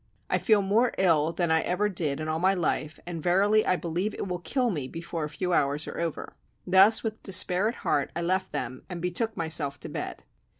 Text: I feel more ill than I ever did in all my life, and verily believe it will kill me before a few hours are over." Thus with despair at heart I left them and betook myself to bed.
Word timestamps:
I 0.31 0.39
feel 0.39 0.63
more 0.63 0.95
ill 0.97 1.31
than 1.31 1.51
I 1.51 1.61
ever 1.61 1.87
did 1.87 2.19
in 2.19 2.27
all 2.27 2.39
my 2.39 2.55
life, 2.55 2.99
and 3.05 3.21
verily 3.21 3.63
believe 3.79 4.15
it 4.15 4.27
will 4.27 4.39
kill 4.39 4.71
me 4.71 4.87
before 4.87 5.25
a 5.25 5.29
few 5.29 5.53
hours 5.53 5.87
are 5.87 5.99
over." 5.99 6.33
Thus 6.65 7.03
with 7.03 7.21
despair 7.21 7.67
at 7.69 7.75
heart 7.75 8.09
I 8.15 8.21
left 8.23 8.51
them 8.51 8.81
and 8.89 8.99
betook 8.99 9.37
myself 9.37 9.79
to 9.81 9.89
bed. 9.89 10.23